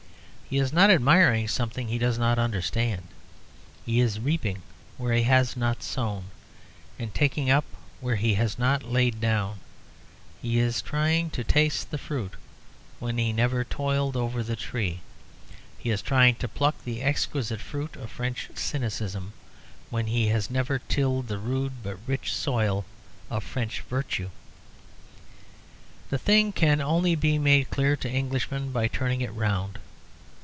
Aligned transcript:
He 0.51 0.57
is 0.57 0.73
admiring 0.73 1.47
something 1.47 1.87
he 1.87 1.97
does 1.97 2.17
not 2.17 2.37
understand. 2.37 3.03
He 3.85 4.01
is 4.01 4.19
reaping 4.19 4.61
where 4.97 5.13
he 5.13 5.23
has 5.23 5.55
not 5.55 5.81
sown, 5.81 6.25
and 6.99 7.13
taking 7.13 7.49
up 7.49 7.63
where 8.01 8.17
he 8.17 8.33
has 8.33 8.59
not 8.59 8.83
laid 8.83 9.21
down; 9.21 9.61
he 10.41 10.59
is 10.59 10.81
trying 10.81 11.29
to 11.29 11.45
taste 11.45 11.89
the 11.89 11.97
fruit 11.97 12.33
when 12.99 13.17
he 13.17 13.27
has 13.29 13.37
never 13.37 13.63
toiled 13.63 14.17
over 14.17 14.43
the 14.43 14.57
tree. 14.57 14.99
He 15.77 15.89
is 15.89 16.01
trying 16.01 16.35
to 16.43 16.49
pluck 16.49 16.75
the 16.83 17.01
exquisite 17.01 17.61
fruit 17.61 17.95
of 17.95 18.11
French 18.11 18.49
cynicism, 18.53 19.31
when 19.89 20.07
he 20.07 20.27
has 20.35 20.49
never 20.49 20.79
tilled 20.79 21.29
the 21.29 21.37
rude 21.39 21.81
but 21.81 21.95
rich 22.05 22.33
soil 22.33 22.83
of 23.29 23.45
French 23.45 23.79
virtue. 23.89 24.29
The 26.09 26.17
thing 26.17 26.51
can 26.51 26.81
only 26.81 27.15
be 27.15 27.37
made 27.37 27.69
clear 27.69 27.95
to 27.95 28.11
Englishmen 28.13 28.73
by 28.73 28.89
turning 28.89 29.21
it 29.21 29.31
round. 29.33 29.79